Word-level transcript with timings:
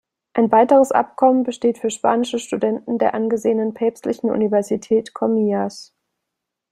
Ein 0.33 0.51
weiteres 0.51 0.91
Abkommen 0.91 1.43
besteht 1.43 1.77
für 1.77 1.91
spanische 1.91 2.39
Studenten 2.39 2.97
der 2.97 3.13
angesehenen 3.13 3.75
Päpstlichen 3.75 4.31
Universität 4.31 5.13
Comillas. 5.13 5.93